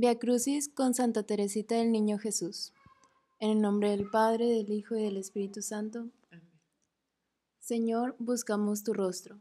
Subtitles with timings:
[0.00, 2.72] Via Crucis con Santa Teresita del Niño Jesús.
[3.40, 6.08] En el nombre del Padre, del Hijo y del Espíritu Santo.
[7.58, 9.40] Señor, buscamos tu rostro.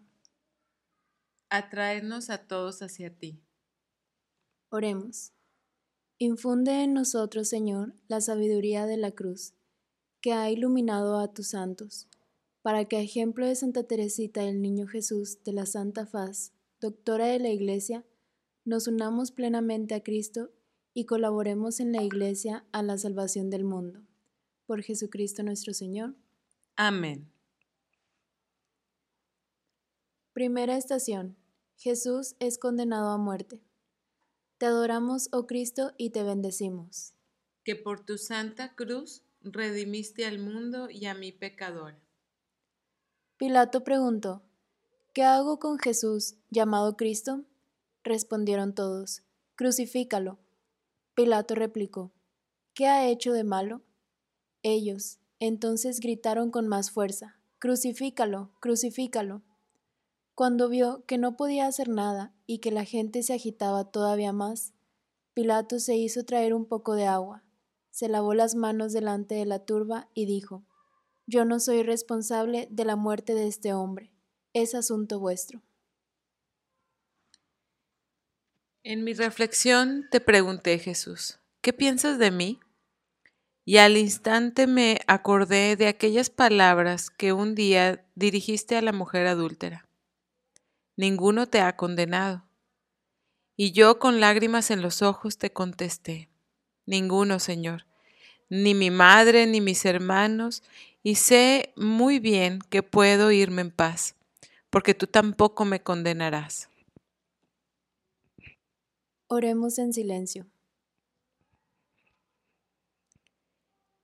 [1.51, 3.39] Atraernos a todos hacia ti.
[4.69, 5.31] Oremos.
[6.17, 9.53] Infunde en nosotros, Señor, la sabiduría de la cruz,
[10.21, 12.07] que ha iluminado a tus santos,
[12.63, 16.51] para que a ejemplo de Santa Teresita del Niño Jesús de la Santa Faz,
[16.81, 18.03] doctora de la Iglesia,
[18.67, 20.51] nos unamos plenamente a Cristo
[20.93, 24.01] y colaboremos en la Iglesia a la salvación del mundo.
[24.65, 26.15] Por Jesucristo nuestro Señor.
[26.75, 27.31] Amén.
[30.33, 31.37] Primera estación.
[31.77, 33.61] Jesús es condenado a muerte.
[34.57, 37.13] Te adoramos, oh Cristo, y te bendecimos.
[37.63, 41.95] Que por tu santa cruz redimiste al mundo y a mi pecador.
[43.37, 44.41] Pilato preguntó,
[45.13, 47.45] ¿qué hago con Jesús llamado Cristo?
[48.07, 49.23] Respondieron todos,
[49.55, 50.39] Crucifícalo.
[51.13, 52.13] Pilato replicó,
[52.73, 53.81] ¿qué ha hecho de malo?
[54.63, 59.41] Ellos entonces gritaron con más fuerza, Crucifícalo, crucifícalo.
[60.35, 64.73] Cuando vio que no podía hacer nada y que la gente se agitaba todavía más,
[65.33, 67.43] Pilato se hizo traer un poco de agua,
[67.91, 70.63] se lavó las manos delante de la turba y dijo,
[71.25, 74.13] Yo no soy responsable de la muerte de este hombre,
[74.53, 75.61] es asunto vuestro.
[78.89, 82.61] En mi reflexión te pregunté, Jesús, ¿qué piensas de mí?
[83.65, 89.27] Y al instante me acordé de aquellas palabras que un día dirigiste a la mujer
[89.27, 89.89] adúltera.
[90.95, 92.45] Ninguno te ha condenado.
[93.57, 96.29] Y yo con lágrimas en los ojos te contesté,
[96.85, 97.87] Ninguno, Señor,
[98.47, 100.63] ni mi madre ni mis hermanos,
[101.03, 104.15] y sé muy bien que puedo irme en paz,
[104.69, 106.69] porque tú tampoco me condenarás.
[109.29, 110.47] Oremos en silencio.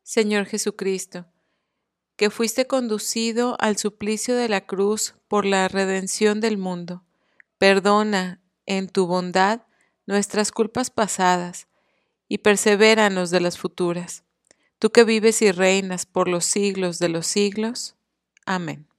[0.01, 1.25] Señor Jesucristo,
[2.17, 7.05] que fuiste conducido al suplicio de la cruz por la redención del mundo,
[7.57, 9.61] perdona en tu bondad
[10.05, 11.67] nuestras culpas pasadas
[12.27, 14.25] y persevéranos de las futuras.
[14.77, 17.95] Tú que vives y reinas por los siglos de los siglos.
[18.45, 18.89] Amén.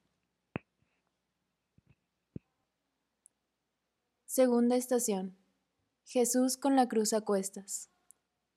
[4.24, 5.43] Segunda estación.
[6.04, 7.90] Jesús con la cruz a cuestas.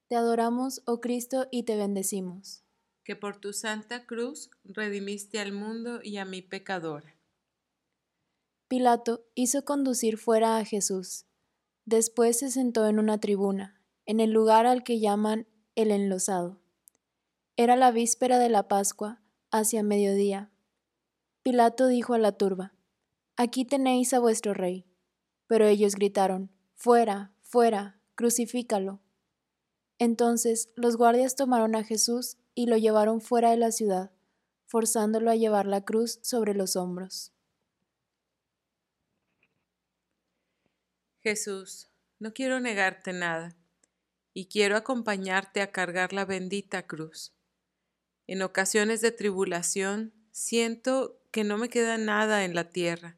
[0.08, 2.64] Te adoramos, oh Cristo, y te bendecimos.
[3.04, 7.16] Que por tu santa cruz redimiste al mundo y a mi pecadora.
[8.68, 11.26] Pilato hizo conducir fuera a Jesús.
[11.86, 16.60] Después se sentó en una tribuna, en el lugar al que llaman el enlosado.
[17.56, 19.22] Era la víspera de la Pascua,
[19.52, 20.52] hacia mediodía.
[21.44, 22.74] Pilato dijo a la turba,
[23.38, 24.86] Aquí tenéis a vuestro rey.
[25.48, 29.00] Pero ellos gritaron, Fuera, fuera, crucifícalo.
[30.00, 34.12] Entonces los guardias tomaron a Jesús y lo llevaron fuera de la ciudad,
[34.66, 37.32] forzándolo a llevar la cruz sobre los hombros.
[41.22, 43.56] Jesús, no quiero negarte nada,
[44.34, 47.34] y quiero acompañarte a cargar la bendita cruz.
[48.28, 53.18] En ocasiones de tribulación siento que no me queda nada en la tierra.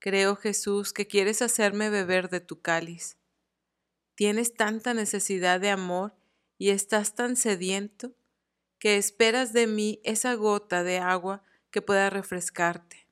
[0.00, 3.16] Creo, Jesús, que quieres hacerme beber de tu cáliz
[4.14, 6.14] Tienes tanta necesidad de amor
[6.56, 8.14] y estás tan sediento
[8.78, 13.08] que esperas de mí esa gota de agua que pueda refrescarte.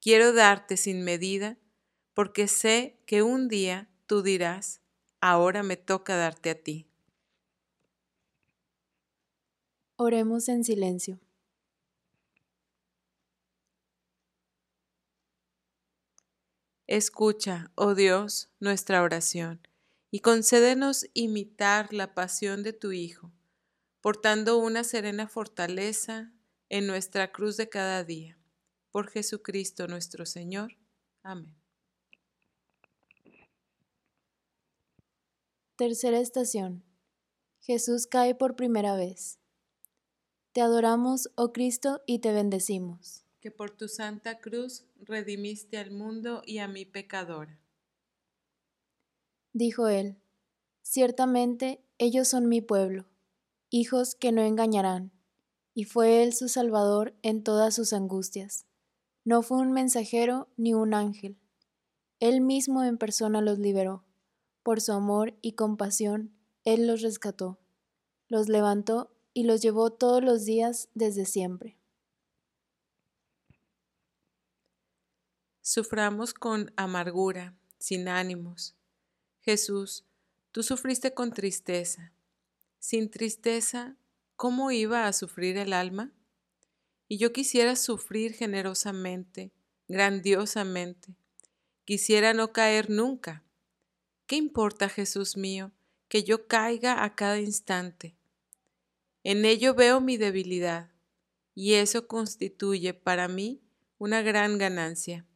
[0.00, 1.58] Quiero darte sin medida
[2.14, 4.80] porque sé que un día tú dirás,
[5.20, 6.86] ahora me toca darte a ti.
[9.96, 11.20] Oremos en silencio.
[16.86, 19.60] Escucha, oh Dios, nuestra oración
[20.10, 23.32] y concédenos imitar la pasión de tu Hijo,
[24.00, 26.32] portando una serena fortaleza
[26.68, 28.38] en nuestra cruz de cada día.
[28.90, 30.76] Por Jesucristo nuestro Señor.
[31.22, 31.54] Amén.
[35.76, 36.84] Tercera estación.
[37.60, 39.38] Jesús cae por primera vez.
[40.52, 43.24] Te adoramos, oh Cristo, y te bendecimos.
[43.40, 47.58] Que por tu santa cruz redimiste al mundo y a mi pecadora.
[49.52, 50.20] Dijo él,
[50.82, 53.06] Ciertamente ellos son mi pueblo,
[53.68, 55.12] hijos que no engañarán,
[55.74, 58.66] y fue él su Salvador en todas sus angustias.
[59.24, 61.38] No fue un mensajero ni un ángel,
[62.20, 64.04] él mismo en persona los liberó.
[64.62, 67.58] Por su amor y compasión, él los rescató,
[68.28, 71.78] los levantó y los llevó todos los días desde siempre.
[75.62, 78.76] Suframos con amargura, sin ánimos
[79.40, 80.04] Jesús,
[80.52, 82.12] Tú sufriste con tristeza.
[82.80, 83.96] Sin tristeza,
[84.34, 86.12] ¿cómo iba a sufrir el alma?
[87.06, 89.52] Y yo quisiera sufrir generosamente,
[89.86, 91.14] grandiosamente.
[91.84, 93.44] Quisiera no caer nunca.
[94.26, 95.70] ¿Qué importa, Jesús mío,
[96.08, 98.16] que yo caiga a cada instante?
[99.22, 100.90] En ello veo mi debilidad,
[101.54, 103.60] y eso constituye para mí
[103.98, 105.26] una gran ganancia.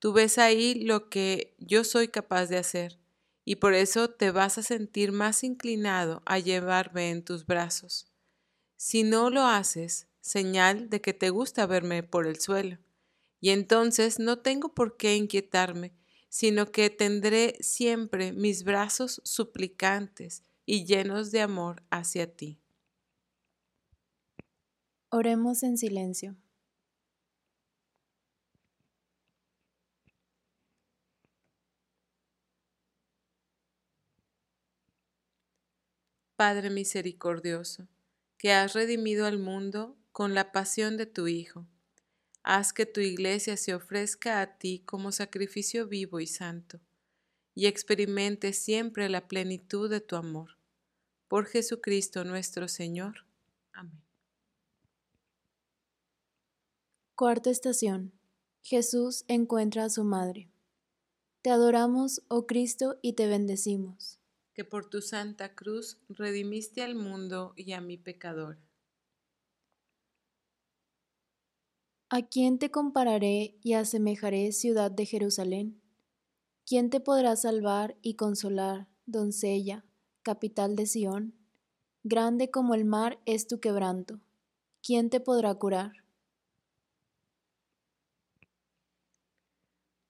[0.00, 2.99] Tú ves ahí lo que yo soy capaz de hacer,
[3.44, 8.12] y por eso te vas a sentir más inclinado a llevarme en tus brazos.
[8.76, 12.78] Si no lo haces, señal de que te gusta verme por el suelo,
[13.40, 15.92] y entonces no tengo por qué inquietarme,
[16.28, 22.60] sino que tendré siempre mis brazos suplicantes y llenos de amor hacia ti.
[25.10, 26.36] Oremos en silencio.
[36.40, 37.86] Padre misericordioso,
[38.38, 41.66] que has redimido al mundo con la pasión de tu Hijo,
[42.42, 46.80] haz que tu iglesia se ofrezca a ti como sacrificio vivo y santo,
[47.54, 50.56] y experimente siempre la plenitud de tu amor.
[51.28, 53.26] Por Jesucristo nuestro Señor.
[53.74, 54.02] Amén.
[57.16, 58.14] Cuarta estación.
[58.62, 60.48] Jesús encuentra a su madre.
[61.42, 64.19] Te adoramos, oh Cristo, y te bendecimos
[64.60, 68.58] que por tu santa cruz redimiste al mundo y a mi pecador.
[72.10, 75.80] ¿A quién te compararé y asemejaré, ciudad de Jerusalén?
[76.66, 79.86] ¿Quién te podrá salvar y consolar, doncella,
[80.20, 81.34] capital de Sión?
[82.02, 84.20] Grande como el mar es tu quebranto.
[84.82, 85.92] ¿Quién te podrá curar?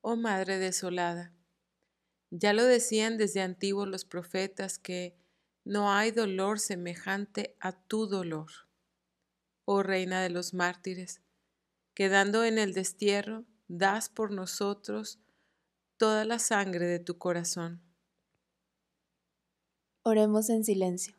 [0.00, 1.32] Oh Madre desolada,
[2.31, 5.17] ya lo decían desde antiguo los profetas que
[5.65, 8.50] no hay dolor semejante a tu dolor,
[9.65, 11.21] oh Reina de los mártires,
[11.94, 15.21] quedando en el destierro, das por nosotros
[15.97, 17.82] toda la sangre de tu corazón.
[20.03, 21.15] Oremos en silencio.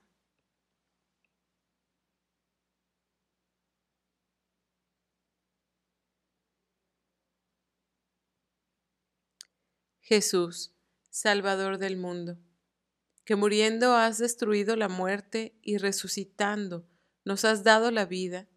[10.02, 10.74] Jesús,
[11.12, 12.40] Salvador del mundo,
[13.26, 16.88] que muriendo has destruido la muerte y resucitando
[17.24, 18.48] nos has dado la vida,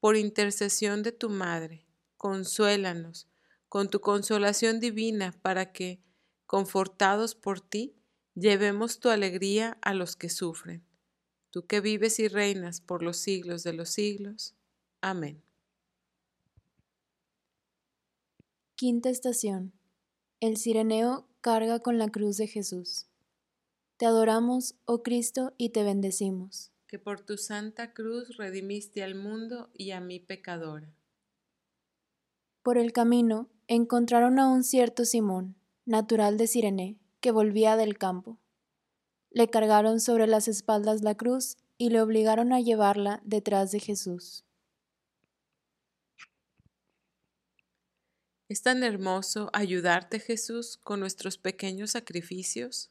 [0.00, 1.86] por intercesión de tu Madre,
[2.16, 3.28] consuélanos
[3.68, 6.02] con tu consolación divina para que,
[6.46, 7.94] confortados por ti,
[8.34, 10.84] llevemos tu alegría a los que sufren.
[11.50, 14.54] Tú que vives y reinas por los siglos de los siglos.
[15.02, 15.44] Amén.
[18.74, 19.74] Quinta estación.
[20.40, 23.06] El Sireneo carga con la cruz de Jesús.
[23.96, 26.70] Te adoramos, oh Cristo, y te bendecimos.
[26.86, 30.92] Que por tu santa cruz redimiste al mundo y a mi pecadora.
[32.62, 35.56] Por el camino encontraron a un cierto Simón,
[35.86, 38.38] natural de Sirene, que volvía del campo.
[39.30, 44.44] Le cargaron sobre las espaldas la cruz y le obligaron a llevarla detrás de Jesús.
[48.50, 52.90] Es tan hermoso ayudarte, Jesús, con nuestros pequeños sacrificios.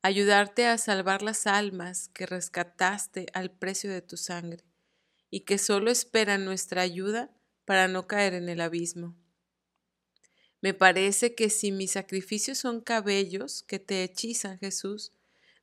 [0.00, 4.64] Ayudarte a salvar las almas que rescataste al precio de tu sangre
[5.28, 7.30] y que solo esperan nuestra ayuda
[7.66, 9.14] para no caer en el abismo.
[10.62, 15.12] Me parece que si mis sacrificios son cabellos que te hechizan, Jesús,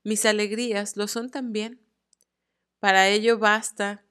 [0.03, 1.81] mis alegrías lo son también.
[2.79, 4.05] Para ello basta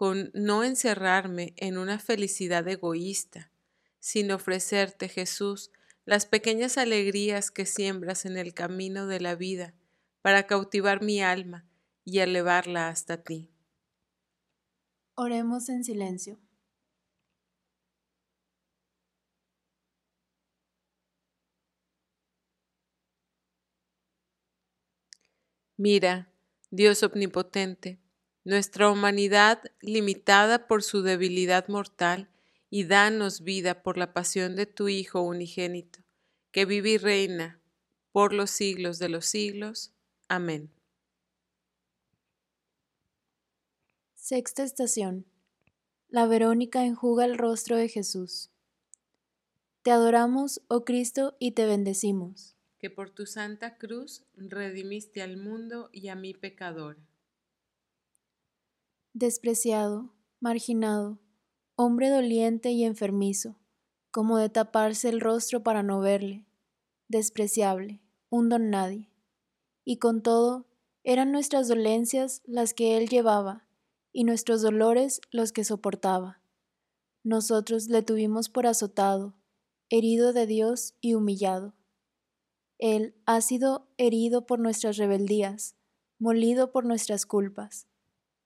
[0.00, 3.52] con no encerrarme en una felicidad egoísta,
[3.98, 5.70] sin ofrecerte, Jesús,
[6.06, 9.74] las pequeñas alegrías que siembras en el camino de la vida
[10.22, 11.66] para cautivar mi alma
[12.02, 13.50] y elevarla hasta ti.
[15.16, 16.38] Oremos en silencio.
[25.76, 26.32] Mira,
[26.70, 27.99] Dios omnipotente,
[28.44, 32.28] nuestra humanidad limitada por su debilidad mortal,
[32.70, 35.98] y danos vida por la pasión de tu Hijo unigénito,
[36.52, 37.60] que vive y reina
[38.12, 39.92] por los siglos de los siglos.
[40.28, 40.70] Amén.
[44.14, 45.26] Sexta estación.
[46.08, 48.50] La Verónica enjuga el rostro de Jesús.
[49.82, 52.56] Te adoramos, oh Cristo, y te bendecimos.
[52.78, 57.09] Que por tu santa cruz redimiste al mundo y a mi pecadora
[59.12, 61.18] despreciado, marginado,
[61.76, 63.58] hombre doliente y enfermizo,
[64.10, 66.46] como de taparse el rostro para no verle,
[67.08, 69.10] despreciable, un don nadie.
[69.84, 70.66] Y con todo,
[71.02, 73.66] eran nuestras dolencias las que Él llevaba,
[74.12, 76.42] y nuestros dolores los que soportaba.
[77.22, 79.34] Nosotros le tuvimos por azotado,
[79.88, 81.74] herido de Dios y humillado.
[82.78, 85.76] Él ha sido herido por nuestras rebeldías,
[86.18, 87.89] molido por nuestras culpas.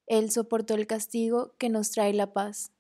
[0.07, 2.73] Él soportó el castigo que nos trae la paz.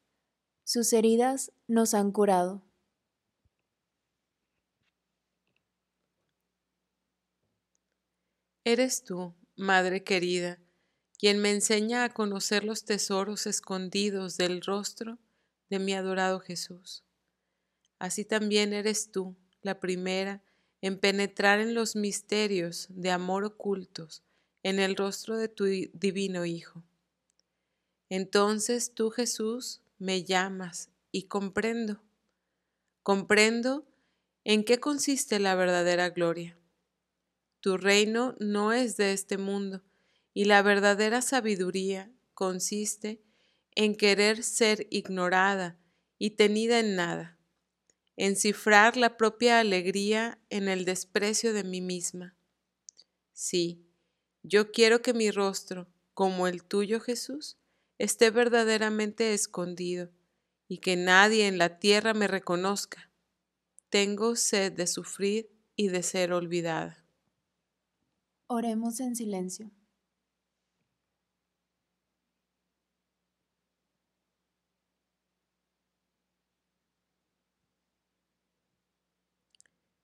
[0.65, 2.63] Sus heridas nos han curado.
[8.65, 10.59] Eres tú, Madre querida,
[11.19, 15.19] quien me enseña a conocer los tesoros escondidos del rostro
[15.71, 17.05] de mi adorado Jesús.
[17.99, 20.43] Así también eres tú, la primera,
[20.81, 24.23] en penetrar en los misterios de amor ocultos
[24.63, 26.83] en el rostro de tu divino Hijo.
[28.15, 32.01] Entonces tú, Jesús, me llamas y comprendo.
[33.03, 33.87] Comprendo
[34.45, 36.59] en qué consiste la verdadera gloria
[37.65, 39.83] tu reino no es de este mundo,
[40.35, 43.23] y la verdadera sabiduría consiste
[43.75, 45.79] en querer ser ignorada
[46.19, 47.39] y tenida en nada,
[48.19, 52.37] en cifrar la propia alegría en el desprecio de mí misma.
[53.33, 53.89] Sí,
[54.43, 57.57] yo quiero que mi rostro, como el tuyo Jesús,
[57.99, 60.11] esté verdaderamente escondido
[60.69, 63.11] y que nadie en la tierra me reconozca.
[63.91, 67.05] Tengo sed de sufrir y de ser olvidada.
[68.47, 69.71] Oremos en silencio.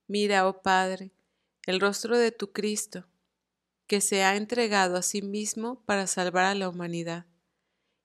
[0.06, 1.12] Mira, oh Padre,
[1.66, 3.06] el rostro de tu Cristo,
[3.86, 7.26] que se ha entregado a sí mismo para salvar a la humanidad,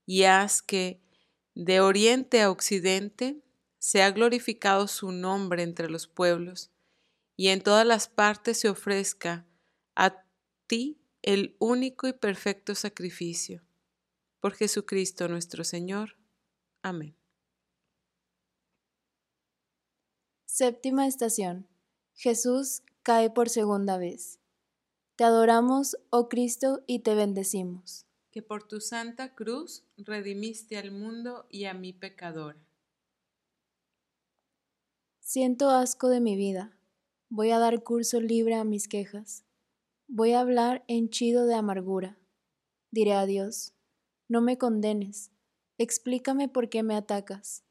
[0.06, 1.02] y haz que,
[1.54, 3.42] de oriente a occidente,
[3.80, 6.72] sea glorificado su nombre entre los pueblos,
[7.38, 9.46] y en todas las partes se ofrezca
[9.96, 10.24] a
[10.68, 13.64] ti el único y perfecto sacrificio.
[14.40, 16.18] Por Jesucristo nuestro Señor.
[16.82, 17.16] Amén.
[20.46, 21.68] Séptima estación.
[22.14, 24.40] Jesús cae por segunda vez.
[25.16, 28.05] Te adoramos, oh Cristo, y te bendecimos.
[28.36, 32.60] Que por tu santa cruz redimiste al mundo y a mi pecadora.
[35.22, 36.78] Siento asco de mi vida.
[37.30, 39.46] Voy a dar curso libre a mis quejas.
[40.10, 42.18] Voy a hablar henchido de amargura.
[42.92, 43.74] Diré a Dios,
[44.28, 45.32] no me condenes,
[45.78, 47.64] explícame por qué me atacas.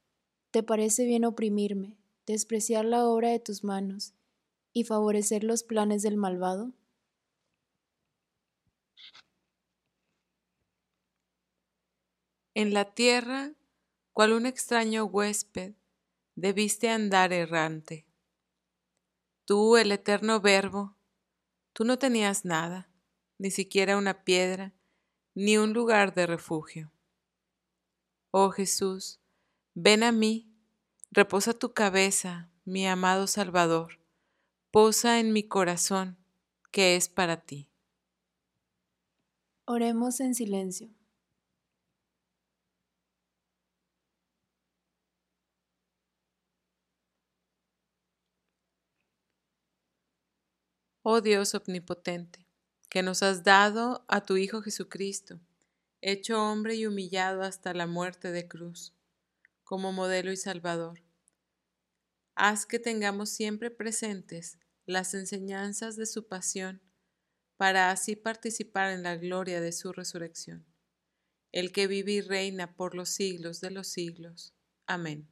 [0.50, 4.14] ¿Te parece bien oprimirme, despreciar la obra de tus manos
[4.73, 6.73] y favorecer los planes del malvado?
[12.54, 13.52] En la tierra,
[14.12, 15.75] cual un extraño huésped,
[16.37, 18.06] debiste andar errante.
[19.44, 20.96] Tú, el eterno Verbo,
[21.75, 22.88] Tú no tenías nada,
[23.37, 24.73] ni siquiera una piedra,
[25.34, 26.92] ni un lugar de refugio.
[28.30, 29.18] Oh Jesús,
[29.75, 30.54] ven a mí,
[31.11, 33.99] reposa tu cabeza, mi amado Salvador,
[34.70, 36.16] posa en mi corazón,
[36.70, 37.68] que es para ti.
[39.64, 40.93] Oremos en silencio.
[51.06, 52.46] Oh Dios omnipotente,
[52.88, 55.38] que nos has dado a tu Hijo Jesucristo,
[56.00, 58.94] hecho hombre y humillado hasta la muerte de cruz,
[59.64, 61.02] como modelo y salvador.
[62.34, 66.80] Haz que tengamos siempre presentes las enseñanzas de su pasión,
[67.58, 70.64] para así participar en la gloria de su resurrección.
[71.52, 74.54] El que vive y reina por los siglos de los siglos.
[74.87, 75.30] Amén.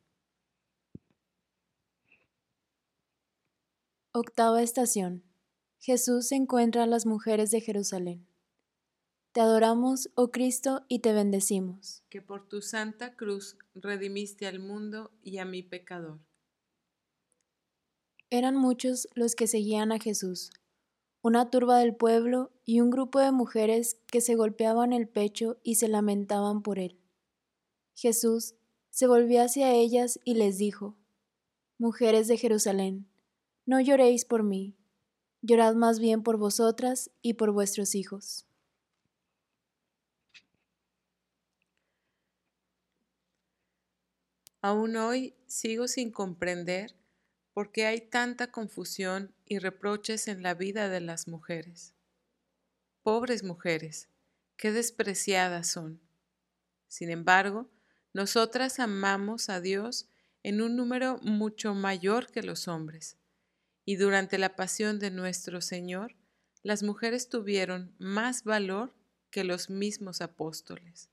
[4.12, 5.31] Octava estación.
[5.84, 8.24] Jesús encuentra a las mujeres de Jerusalén.
[9.32, 12.04] Te adoramos, oh Cristo, y te bendecimos.
[12.08, 16.20] Que por tu santa cruz redimiste al mundo y a mi pecador.
[18.30, 20.52] Eran muchos los que seguían a Jesús,
[21.20, 25.74] una turba del pueblo y un grupo de mujeres que se golpeaban el pecho y
[25.74, 27.00] se lamentaban por él.
[27.96, 28.54] Jesús
[28.90, 30.96] se volvió hacia ellas y les dijo,
[31.76, 33.08] Mujeres de Jerusalén,
[33.66, 34.76] no lloréis por mí
[35.42, 38.46] llorad más bien por vosotras y por vuestros hijos.
[44.60, 46.94] Aún hoy sigo sin comprender
[47.52, 51.94] por qué hay tanta confusión y reproches en la vida de las mujeres.
[53.02, 54.08] Pobres mujeres,
[54.56, 56.00] qué despreciadas son.
[56.86, 57.68] Sin embargo,
[58.12, 60.06] nosotras amamos a Dios
[60.44, 63.16] en un número mucho mayor que los hombres
[63.84, 66.16] y durante la pasión de nuestro Señor,
[66.62, 68.94] las mujeres tuvieron más valor
[69.30, 71.10] que los mismos apóstoles,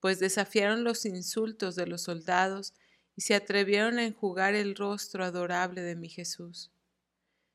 [0.00, 2.74] pues desafiaron los insultos de los soldados
[3.16, 6.70] y se atrevieron a enjugar el rostro adorable de mi Jesús.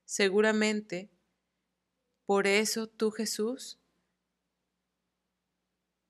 [0.04, 1.10] Seguramente,
[2.26, 3.80] por eso tú, Jesús,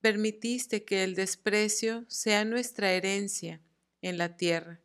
[0.01, 3.61] permitiste que el desprecio sea nuestra herencia
[4.01, 4.81] en la tierra,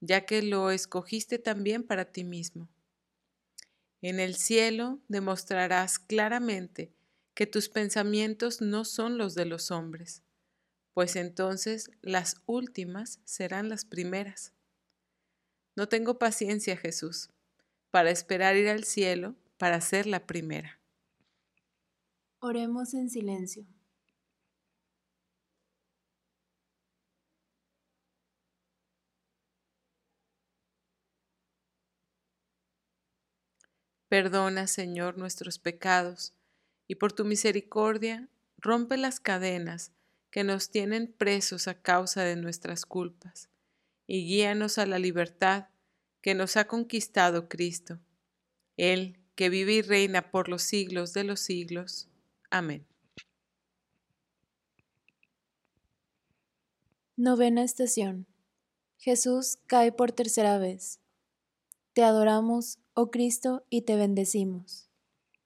[0.00, 2.68] ya que lo escogiste también para ti mismo.
[4.00, 6.92] En el cielo demostrarás claramente
[7.34, 10.22] que tus pensamientos no son los de los hombres,
[10.92, 14.52] pues entonces las últimas serán las primeras.
[15.76, 17.30] No tengo paciencia, Jesús,
[17.90, 20.80] para esperar ir al cielo para ser la primera.
[22.40, 23.66] Oremos en silencio.
[34.08, 36.34] Perdona, Señor, nuestros pecados,
[36.86, 39.92] y por tu misericordia rompe las cadenas
[40.30, 43.50] que nos tienen presos a causa de nuestras culpas,
[44.06, 45.68] y guíanos a la libertad
[46.22, 47.98] que nos ha conquistado Cristo,
[48.76, 52.08] Él que vive y reina por los siglos de los siglos.
[52.50, 52.84] Amén.
[57.16, 58.26] Novena estación.
[58.96, 60.98] Jesús cae por tercera vez.
[61.92, 64.88] Te adoramos, oh Cristo, y te bendecimos.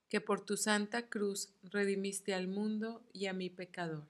[0.08, 4.08] Que por tu santa cruz redimiste al mundo y a mi pecador.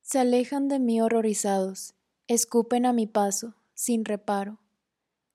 [0.00, 1.94] Se alejan de mí horrorizados,
[2.28, 4.60] escupen a mi paso, sin reparo.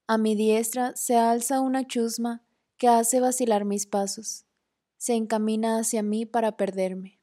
[0.08, 2.46] A mi diestra se alza una chusma
[2.78, 4.46] que hace vacilar mis pasos,
[4.96, 7.20] se encamina hacia mí para perderme.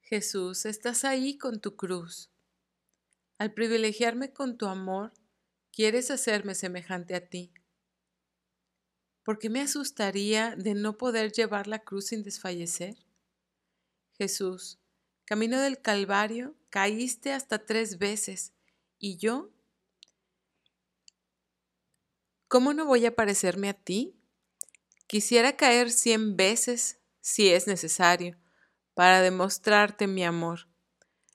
[0.00, 2.31] Jesús, estás ahí con tu cruz
[3.42, 5.12] al privilegiarme con tu amor,
[5.72, 7.52] quieres hacerme semejante a ti.
[9.24, 12.94] ¿Por qué me asustaría de no poder llevar la cruz sin desfallecer?
[14.16, 14.78] Jesús,
[15.24, 18.52] camino del Calvario, caíste hasta tres veces,
[19.00, 19.50] y yo,
[22.46, 24.14] ¿cómo no voy a parecerme a ti?
[25.08, 28.38] Quisiera caer cien veces, si es necesario,
[28.94, 30.68] para demostrarte mi amor,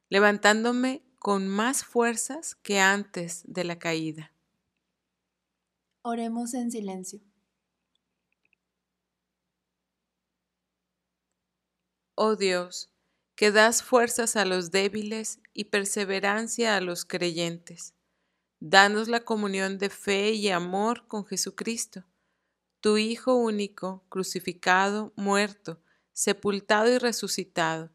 [0.08, 4.32] levantándome con más fuerzas que antes de la caída.
[6.02, 7.20] Oremos en silencio.
[12.16, 12.94] Oh Dios,
[13.36, 17.94] que das fuerzas a los débiles y perseverancia a los creyentes.
[18.62, 22.06] Danos la comunión de fe y amor con Jesucristo,
[22.80, 25.82] tu Hijo único, crucificado, muerto,
[26.14, 27.92] sepultado y resucitado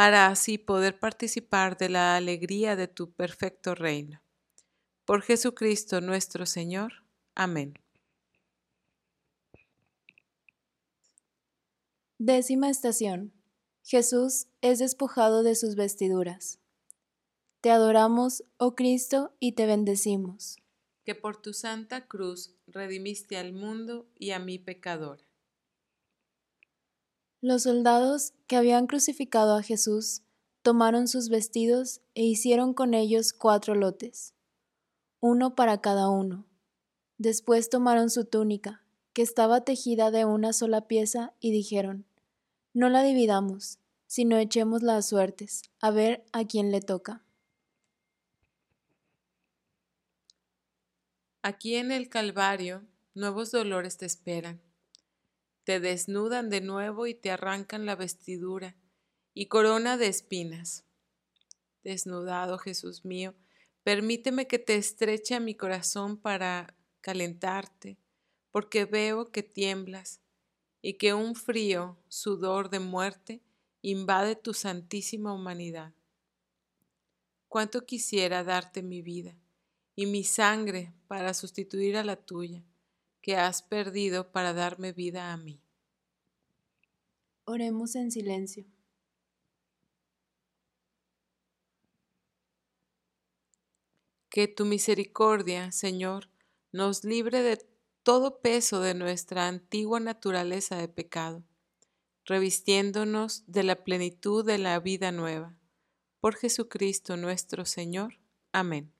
[0.00, 4.22] para así poder participar de la alegría de tu perfecto reino.
[5.04, 7.04] Por Jesucristo nuestro Señor.
[7.34, 7.74] Amén.
[12.16, 13.34] Décima estación.
[13.82, 16.60] Jesús es despojado de sus vestiduras.
[17.60, 20.56] Te adoramos, oh Cristo, y te bendecimos.
[21.04, 25.29] Que por tu santa cruz redimiste al mundo y a mi pecador.
[27.42, 30.20] Los soldados que habían crucificado a Jesús
[30.60, 34.34] tomaron sus vestidos e hicieron con ellos cuatro lotes,
[35.20, 36.46] uno para cada uno.
[37.16, 42.04] Después tomaron su túnica, que estaba tejida de una sola pieza, y dijeron,
[42.74, 47.24] No la dividamos, sino echémosla a suertes, a ver a quién le toca.
[51.40, 52.82] Aquí en el Calvario
[53.14, 54.60] nuevos dolores te esperan
[55.64, 58.76] te desnudan de nuevo y te arrancan la vestidura
[59.34, 60.84] y corona de espinas.
[61.82, 63.34] Desnudado, Jesús mío,
[63.82, 67.98] permíteme que te estreche a mi corazón para calentarte,
[68.50, 70.20] porque veo que tiemblas
[70.82, 73.42] y que un frío sudor de muerte
[73.82, 75.94] invade tu santísima humanidad.
[77.48, 79.36] Cuánto quisiera darte mi vida
[79.94, 82.64] y mi sangre para sustituir a la tuya
[83.20, 85.62] que has perdido para darme vida a mí.
[87.44, 88.64] Oremos en silencio.
[94.28, 96.30] Que tu misericordia, Señor,
[96.70, 97.58] nos libre de
[98.02, 101.44] todo peso de nuestra antigua naturaleza de pecado,
[102.24, 105.58] revistiéndonos de la plenitud de la vida nueva.
[106.20, 108.20] Por Jesucristo nuestro Señor.
[108.52, 108.92] Amén.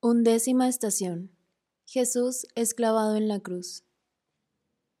[0.00, 1.32] Undécima estación.
[1.84, 3.82] Jesús es clavado en la cruz.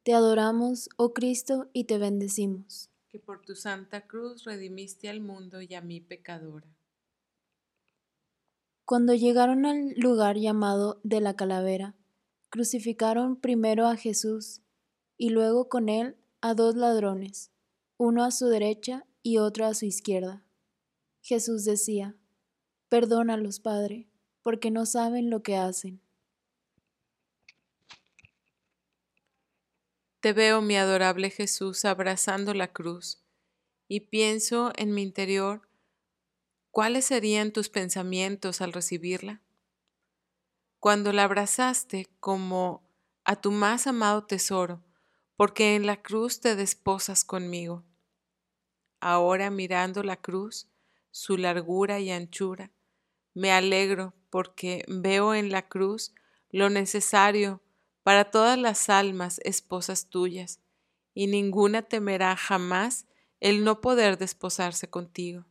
[0.02, 2.90] Te adoramos, oh Cristo, y te bendecimos.
[3.08, 6.66] Que por tu santa cruz redimiste al mundo y a mi pecadora.
[8.84, 11.94] Cuando llegaron al lugar llamado de la calavera,
[12.50, 14.62] crucificaron primero a Jesús
[15.16, 17.52] y luego con él a dos ladrones,
[17.98, 20.44] uno a su derecha y otro a su izquierda.
[21.20, 22.16] Jesús decía,
[22.88, 24.07] Perdónalos, Padre,
[24.48, 26.00] porque no saben lo que hacen.
[30.20, 33.22] Te veo, mi adorable Jesús, abrazando la cruz,
[33.88, 35.68] y pienso en mi interior
[36.70, 39.42] cuáles serían tus pensamientos al recibirla.
[40.78, 42.88] Cuando la abrazaste como
[43.24, 44.82] a tu más amado tesoro,
[45.36, 47.84] porque en la cruz te desposas conmigo.
[48.98, 50.70] Ahora mirando la cruz,
[51.10, 52.70] su largura y anchura,
[53.34, 56.14] me alegro porque veo en la cruz
[56.50, 57.62] lo necesario
[58.02, 60.60] para todas las almas esposas tuyas,
[61.14, 63.06] y ninguna temerá jamás
[63.40, 65.46] el no poder desposarse contigo.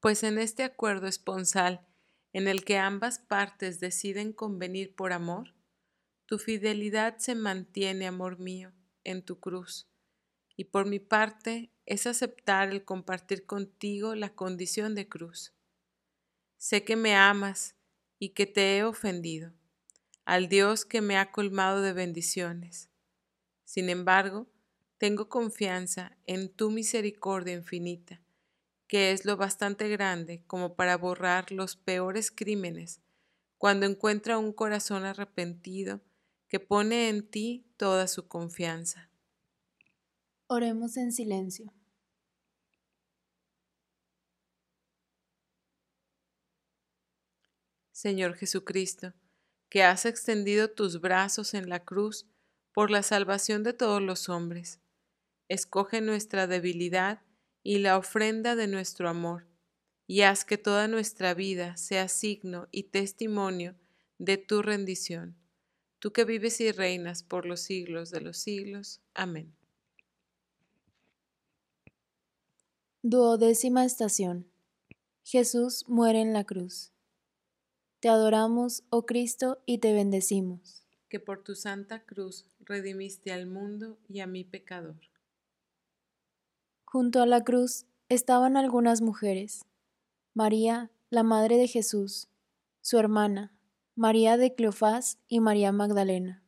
[0.00, 1.86] Pues en este acuerdo esponsal,
[2.32, 5.54] en el que ambas partes deciden convenir por amor,
[6.26, 8.72] tu fidelidad se mantiene, amor mío,
[9.04, 9.86] en tu cruz,
[10.56, 15.52] y por mi parte es aceptar el compartir contigo la condición de cruz.
[16.62, 17.74] Sé que me amas
[18.20, 19.52] y que te he ofendido
[20.24, 22.88] al Dios que me ha colmado de bendiciones.
[23.64, 24.46] Sin embargo,
[24.96, 28.20] tengo confianza en tu misericordia infinita,
[28.86, 33.00] que es lo bastante grande como para borrar los peores crímenes
[33.58, 36.00] cuando encuentra un corazón arrepentido
[36.46, 39.10] que pone en ti toda su confianza.
[40.46, 41.72] Oremos en silencio.
[48.02, 49.12] Señor Jesucristo,
[49.68, 52.26] que has extendido tus brazos en la cruz
[52.72, 54.80] por la salvación de todos los hombres.
[55.48, 57.22] Escoge nuestra debilidad
[57.62, 59.46] y la ofrenda de nuestro amor,
[60.08, 63.76] y haz que toda nuestra vida sea signo y testimonio
[64.18, 65.36] de tu rendición,
[66.00, 69.00] tú que vives y reinas por los siglos de los siglos.
[69.14, 69.54] Amén.
[73.02, 74.50] Duodécima estación.
[75.22, 76.92] Jesús muere en la cruz.
[78.02, 80.82] Te adoramos, oh Cristo, y te bendecimos.
[81.08, 84.96] Que por tu santa cruz redimiste al mundo y a mi pecador.
[86.84, 89.66] Junto a la cruz estaban algunas mujeres.
[90.34, 92.28] María, la madre de Jesús,
[92.80, 93.54] su hermana,
[93.94, 96.42] María de Cleofás y María Magdalena.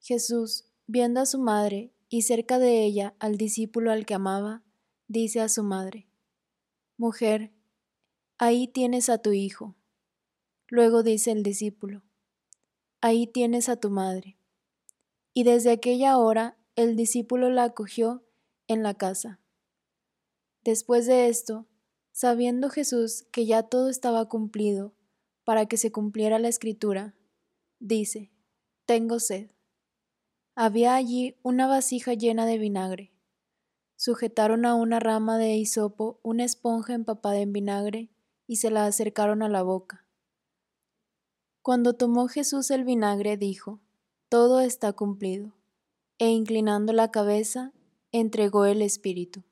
[0.00, 4.62] Jesús, viendo a su madre y cerca de ella al discípulo al que amaba,
[5.06, 6.10] dice a su madre,
[6.98, 7.54] Mujer,
[8.36, 9.77] ahí tienes a tu hijo.
[10.68, 12.02] Luego dice el discípulo,
[13.00, 14.38] Ahí tienes a tu madre.
[15.32, 18.24] Y desde aquella hora el discípulo la acogió
[18.66, 19.40] en la casa.
[20.64, 21.66] Después de esto,
[22.12, 24.94] sabiendo Jesús que ya todo estaba cumplido
[25.44, 27.14] para que se cumpliera la escritura,
[27.78, 28.30] dice,
[28.84, 29.50] Tengo sed.
[30.54, 33.12] Había allí una vasija llena de vinagre.
[33.96, 38.10] Sujetaron a una rama de hisopo una esponja empapada en vinagre
[38.46, 40.07] y se la acercaron a la boca.
[41.68, 43.78] Cuando tomó Jesús el vinagre, dijo,
[44.30, 45.52] Todo está cumplido,
[46.16, 47.74] e inclinando la cabeza,
[48.10, 49.42] entregó el Espíritu.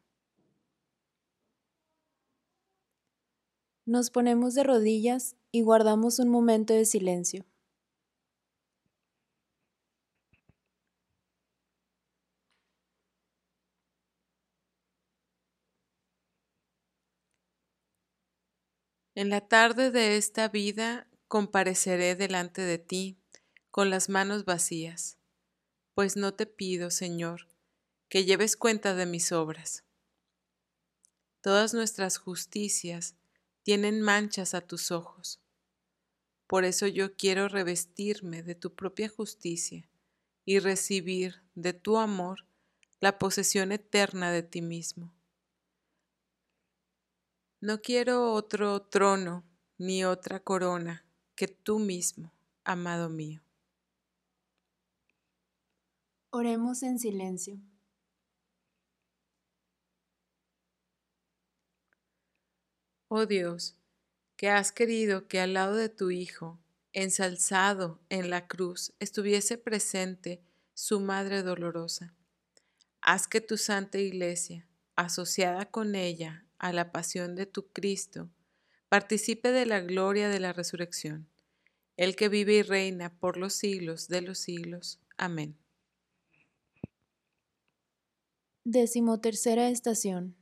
[3.84, 7.44] Nos ponemos de rodillas y guardamos un momento de silencio.
[19.14, 23.18] En la tarde de esta vida compareceré delante de ti
[23.70, 25.18] con las manos vacías,
[25.94, 27.48] pues no te pido, Señor,
[28.08, 29.84] que lleves cuenta de mis obras.
[31.40, 33.16] Todas nuestras justicias
[33.62, 35.40] tienen manchas a tus ojos.
[36.46, 39.88] Por eso yo quiero revestirme de tu propia justicia
[40.44, 42.46] y recibir de tu amor
[43.00, 45.12] la posesión eterna de ti mismo.
[47.60, 49.44] No quiero otro trono
[49.78, 51.05] ni otra corona
[51.36, 52.32] que tú mismo,
[52.64, 53.42] amado mío.
[56.30, 57.60] Oremos en silencio.
[63.08, 63.76] Oh Dios,
[64.36, 66.58] que has querido que al lado de tu Hijo,
[66.92, 70.42] ensalzado en la cruz, estuviese presente
[70.74, 72.14] su Madre dolorosa.
[73.02, 78.30] Haz que tu Santa Iglesia, asociada con ella a la pasión de tu Cristo,
[78.88, 81.28] participe de la gloria de la resurrección,
[81.96, 85.00] el que vive y reina por los siglos de los siglos.
[85.16, 85.56] Amén.
[88.64, 90.36] Decimotercera estación.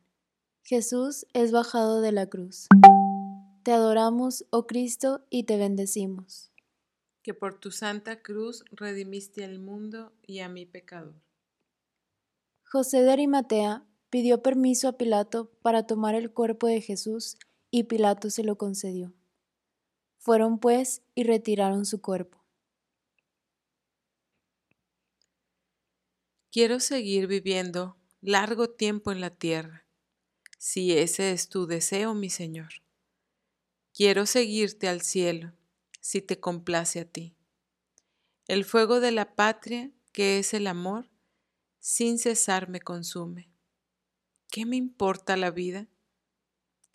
[0.63, 2.69] Jesús es bajado de la cruz.
[3.63, 6.51] Te adoramos, oh Cristo, y te bendecimos.
[7.23, 11.15] Que por tu santa cruz redimiste al mundo y a mi pecador.
[12.65, 17.39] José de Arimatea pidió permiso a Pilato para tomar el cuerpo de Jesús
[17.77, 19.13] y Pilato se lo concedió.
[20.19, 22.47] Fueron pues y retiraron su cuerpo.
[26.53, 29.89] Quiero seguir viviendo largo tiempo en la tierra,
[30.57, 32.75] si ese es tu deseo, mi Señor.
[33.93, 35.53] Quiero seguirte al cielo,
[36.01, 37.35] si te complace a ti.
[38.47, 41.11] El fuego de la patria, que es el amor,
[41.81, 43.51] sin cesar me consume.
[44.49, 45.89] ¿Qué me importa la vida?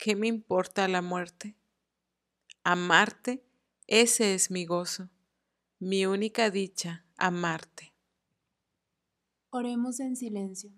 [0.00, 1.54] ¿Qué me importa la muerte?
[2.64, 3.44] Amarte,
[3.86, 5.10] ese es mi gozo,
[5.78, 7.92] mi única dicha, amarte.
[9.50, 10.72] Oremos en silencio.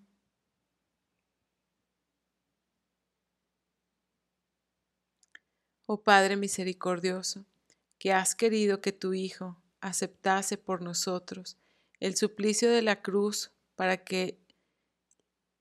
[5.87, 7.47] Oh Padre misericordioso,
[7.99, 11.57] que has querido que tu Hijo aceptase por nosotros
[12.01, 14.41] el suplicio de la cruz para que,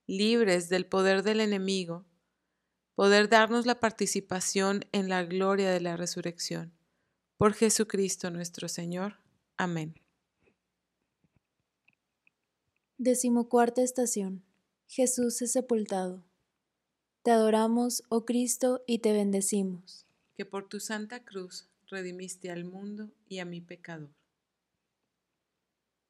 [0.08, 2.08] libres del poder del enemigo,
[3.02, 6.72] poder darnos la participación en la gloria de la resurrección.
[7.36, 9.16] Por Jesucristo nuestro Señor.
[9.58, 9.96] Amén.
[13.00, 14.44] Decimocuarta estación.
[14.86, 16.24] Jesús es sepultado.
[17.24, 20.06] Te adoramos, oh Cristo, y te bendecimos.
[20.36, 24.14] Que por tu santa cruz redimiste al mundo y a mi pecador.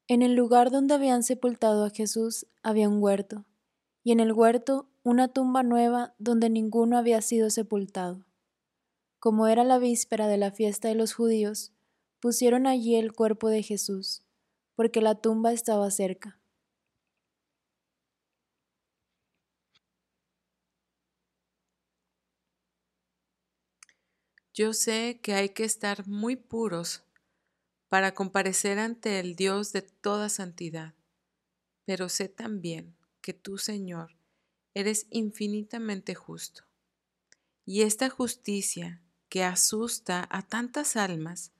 [0.08, 3.46] En el lugar donde habían sepultado a Jesús había un huerto,
[4.04, 8.24] y en el huerto una tumba nueva donde ninguno había sido sepultado.
[9.18, 11.72] Como era la víspera de la fiesta de los judíos,
[12.20, 14.22] pusieron allí el cuerpo de Jesús,
[14.76, 16.38] porque la tumba estaba cerca.
[24.54, 27.02] Yo sé que hay que estar muy puros
[27.88, 30.94] para comparecer ante el Dios de toda santidad,
[31.86, 34.21] pero sé también que tú, Señor,
[34.74, 36.64] eres infinitamente justo.
[37.64, 41.52] Y esta justicia que asusta a tantas almas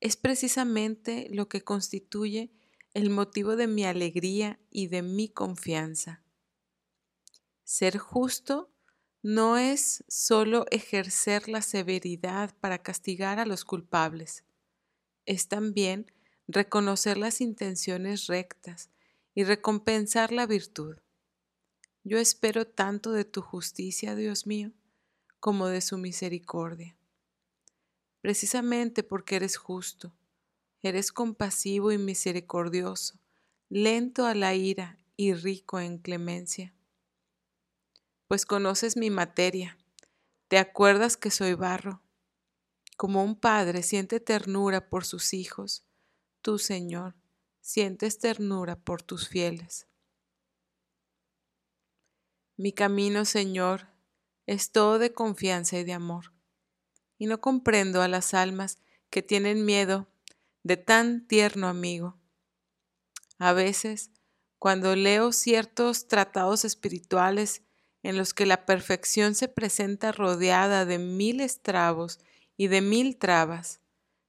[0.00, 2.50] es precisamente lo que constituye
[2.94, 6.22] el motivo de mi alegría y de mi confianza.
[7.64, 8.70] Ser justo
[9.22, 14.44] no es solo ejercer la severidad para castigar a los culpables,
[15.26, 16.10] es también
[16.48, 18.90] reconocer las intenciones rectas
[19.34, 20.96] y recompensar la virtud.
[22.04, 24.72] Yo espero tanto de tu justicia, Dios mío,
[25.40, 26.96] como de su misericordia.
[28.20, 30.12] Precisamente porque eres justo,
[30.82, 33.18] eres compasivo y misericordioso,
[33.68, 36.74] lento a la ira y rico en clemencia
[38.32, 39.76] pues conoces mi materia.
[40.48, 42.00] Te acuerdas que soy barro.
[42.96, 45.84] Como un padre siente ternura por sus hijos,
[46.40, 47.14] tú, Señor,
[47.60, 49.86] sientes ternura por tus fieles.
[52.62, 53.88] Mi camino, Señor,
[54.46, 56.32] es todo de confianza y de amor,
[57.18, 58.78] y no comprendo a las almas
[59.10, 60.06] que tienen miedo
[60.62, 62.16] de tan tierno amigo.
[63.40, 64.12] A veces,
[64.60, 67.62] cuando leo ciertos tratados espirituales
[68.04, 72.20] en los que la perfección se presenta rodeada de mil estrabos
[72.56, 73.80] y de mil trabas,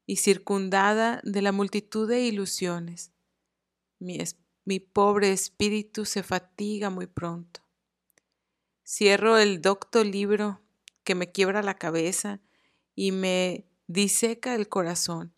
[0.07, 3.11] y circundada de la multitud de ilusiones.
[3.99, 7.62] Mi, pobre espíritu se fatiga muy pronto.
[8.95, 10.62] Cierro el docto libro
[11.03, 12.41] que me quiebra la cabeza
[12.93, 15.34] y me diseca el corazón,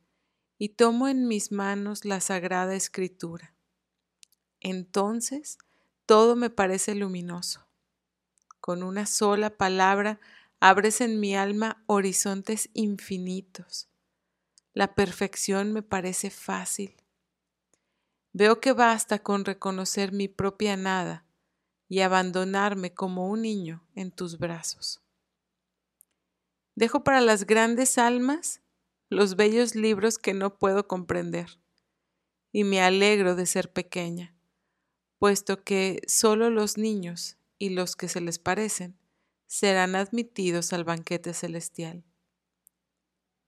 [0.57, 3.53] y tomo en mis manos la sagrada escritura.
[4.59, 5.57] Entonces
[6.05, 7.65] todo me parece luminoso
[8.59, 10.19] con una sola palabra
[10.59, 13.87] abres en mi alma horizontes infinitos.
[14.73, 16.93] La perfección me parece fácil.
[18.33, 21.25] Veo que basta con reconocer mi propia nada
[21.87, 25.01] y abandonarme como un niño en tus brazos.
[26.75, 28.61] Dejo para las grandes almas
[29.09, 31.59] los bellos libros que no puedo comprender,
[32.51, 34.35] y me alegro de ser pequeña,
[35.19, 38.97] puesto que solo los niños y los que se les parecen
[39.47, 42.03] serán admitidos al banquete celestial.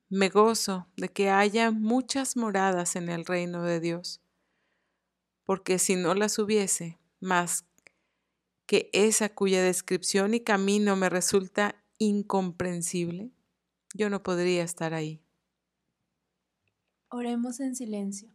[0.09, 4.21] Me gozo de que haya muchas moradas en el reino de Dios,
[5.43, 7.65] porque si no las hubiese, más
[8.67, 13.31] que esa cuya descripción y camino me resulta incomprensible,
[13.95, 15.23] yo no podría estar ahí.
[17.09, 18.29] Oremos en silencio.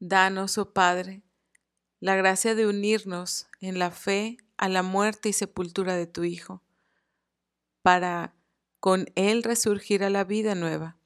[0.00, 1.22] Danos, oh Padre,
[2.00, 6.62] la gracia de unirnos en la fe a la muerte y sepultura de tu Hijo,
[7.80, 8.34] para
[8.80, 10.98] con Él resurgir a la vida nueva,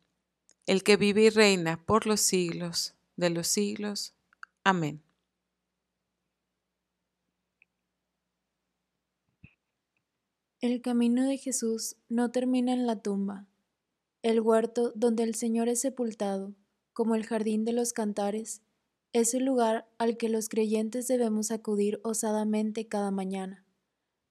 [0.66, 4.17] el que vive y reina por los siglos de los siglos.
[4.68, 5.02] Amén.
[10.60, 13.46] El camino de Jesús no termina en la tumba.
[14.20, 16.54] El huerto donde el Señor es sepultado,
[16.92, 18.60] como el jardín de los cantares,
[19.14, 23.64] es el lugar al que los creyentes debemos acudir osadamente cada mañana,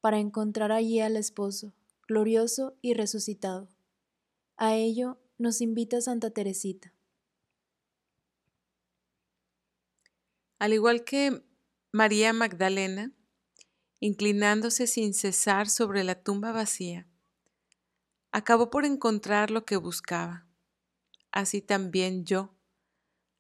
[0.02, 1.74] para encontrar allí al esposo,
[2.08, 3.70] glorioso y resucitado.
[4.56, 6.94] A ello nos invita Santa Teresita.
[10.60, 11.44] Al igual que
[11.92, 13.12] María Magdalena,
[14.00, 17.08] inclinándose sin cesar sobre la tumba vacía,
[18.32, 20.48] acabó por encontrar lo que buscaba.
[21.32, 22.56] Así también yo,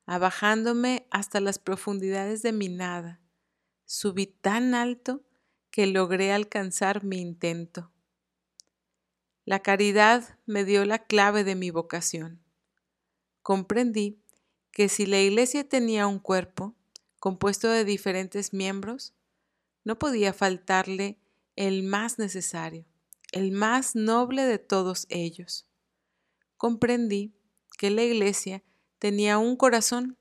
[0.05, 3.19] abajándome hasta las profundidades de mi nada,
[3.85, 5.23] subí tan alto
[5.71, 7.91] que logré alcanzar mi intento.
[9.43, 12.43] La caridad me dio la clave de mi vocación.
[13.41, 14.21] Comprendí
[14.71, 16.76] que si la iglesia tenía un cuerpo
[17.27, 19.13] compuesto de diferentes miembros,
[19.83, 21.19] no podía faltarle
[21.57, 22.85] el más necesario,
[23.33, 25.67] el más noble de todos ellos.
[26.55, 27.35] Comprendí
[27.77, 28.63] que la iglesia
[28.97, 30.17] tenía un corazón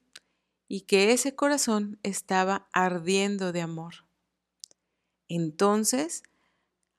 [0.66, 4.08] y que ese corazón estaba ardiendo de amor.
[5.28, 6.24] Entonces,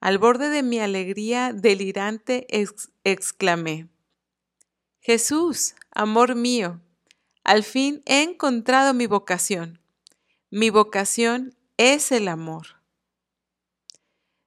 [0.00, 2.46] al borde de mi alegría delirante,
[3.04, 3.90] exclamé,
[5.00, 6.80] Jesús, amor mío,
[7.44, 9.82] al fin he encontrado mi vocación.
[10.50, 12.82] Mi vocación es el amor.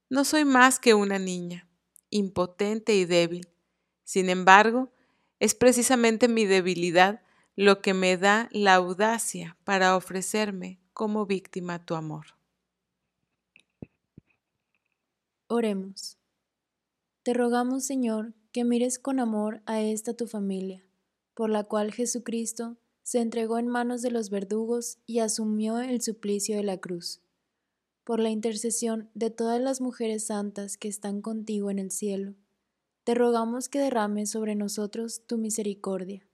[0.10, 1.70] No soy más que una niña,
[2.10, 3.48] impotente y débil.
[4.04, 4.92] Sin embargo,
[5.40, 7.22] es precisamente mi debilidad
[7.56, 12.36] lo que me da la audacia para ofrecerme como víctima a tu amor.
[15.46, 16.18] Oremos.
[17.22, 20.84] Te rogamos, Señor, que mires con amor a esta tu familia,
[21.36, 22.78] por la cual Jesucristo
[23.12, 27.20] se entregó en manos de los verdugos y asumió el suplicio de la cruz.
[28.06, 32.36] Por la intercesión de todas las mujeres santas que están contigo en el cielo,
[33.04, 36.26] te rogamos que derrames sobre nosotros tu misericordia,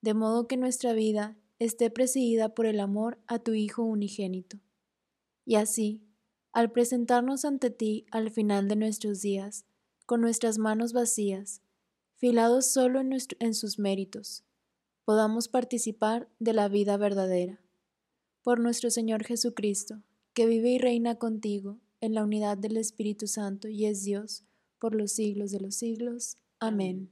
[0.00, 4.58] de modo que nuestra vida esté presidida por el amor a tu Hijo unigénito.
[5.44, 6.02] Y así,
[6.52, 9.66] al presentarnos ante ti al final de nuestros días,
[10.04, 11.62] con nuestras manos vacías,
[12.16, 14.42] filados solo en, en sus méritos,
[15.08, 17.62] podamos participar de la vida verdadera.
[18.42, 20.02] Por nuestro Señor Jesucristo,
[20.34, 24.44] que vive y reina contigo en la unidad del Espíritu Santo y es Dios
[24.78, 26.36] por los siglos de los siglos.
[26.60, 27.10] Amén.